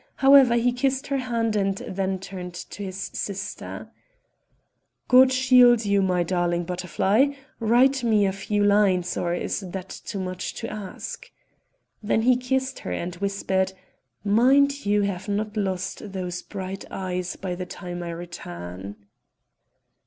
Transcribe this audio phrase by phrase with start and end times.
[0.15, 3.91] However, he kissed her hand and then turned to his sister:
[5.07, 7.27] "God shield you, my darling butterfly
[7.59, 11.29] write me a few lines, or is that too much to ask?"
[12.01, 13.73] Then he kissed her and whispered:
[14.23, 18.95] "Mind you have not lost those bright eyes by the time I return."